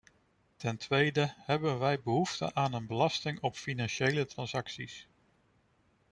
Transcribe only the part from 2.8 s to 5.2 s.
belasting op financiële transacties?